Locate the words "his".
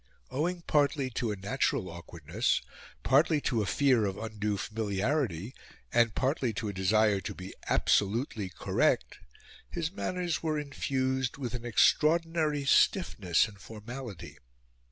9.69-9.91